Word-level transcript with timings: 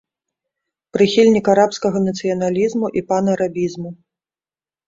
Прыхільнік 0.97 1.51
арабскага 1.53 1.97
нацыяналізму 2.07 2.87
і 3.01 3.07
панарабізму. 3.13 3.89